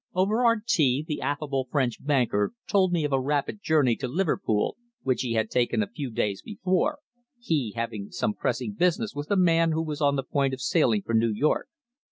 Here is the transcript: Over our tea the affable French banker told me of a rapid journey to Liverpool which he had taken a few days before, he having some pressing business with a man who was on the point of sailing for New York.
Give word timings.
Over 0.15 0.43
our 0.43 0.63
tea 0.65 1.05
the 1.07 1.21
affable 1.21 1.67
French 1.71 2.03
banker 2.03 2.53
told 2.67 2.91
me 2.91 3.03
of 3.03 3.13
a 3.13 3.21
rapid 3.21 3.61
journey 3.61 3.95
to 3.97 4.07
Liverpool 4.07 4.75
which 5.03 5.21
he 5.21 5.33
had 5.33 5.51
taken 5.51 5.83
a 5.83 5.91
few 5.91 6.09
days 6.09 6.41
before, 6.41 6.97
he 7.39 7.73
having 7.75 8.09
some 8.09 8.33
pressing 8.33 8.73
business 8.73 9.13
with 9.13 9.29
a 9.29 9.37
man 9.37 9.73
who 9.73 9.83
was 9.83 10.01
on 10.01 10.15
the 10.15 10.23
point 10.23 10.55
of 10.55 10.59
sailing 10.61 11.03
for 11.03 11.13
New 11.13 11.29
York. 11.31 11.67